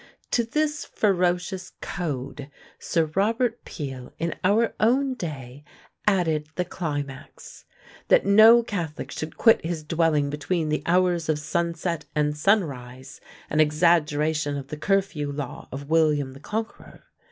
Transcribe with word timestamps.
To 0.31 0.43
this 0.43 0.83
ferocious 0.83 1.73
'Code', 1.79 2.49
Sir 2.79 3.11
Robert 3.13 3.63
Peel, 3.65 4.11
in 4.17 4.33
our 4.43 4.73
own 4.79 5.13
day, 5.13 5.63
added 6.07 6.49
the 6.55 6.65
climax, 6.65 7.65
that 8.07 8.25
no 8.25 8.63
Catholic 8.63 9.11
should 9.11 9.37
quit 9.37 9.63
his 9.63 9.83
dwelling 9.83 10.31
between 10.31 10.69
the 10.69 10.81
hours 10.87 11.29
of 11.29 11.37
sunset 11.37 12.05
and 12.15 12.35
sunrise, 12.35 13.21
an 13.47 13.59
exaggeration 13.59 14.57
of 14.57 14.69
the 14.69 14.77
'Curfew 14.77 15.31
Law' 15.31 15.69
of 15.71 15.87
William 15.87 16.33
the 16.33 16.39
Conqueror. 16.39 17.03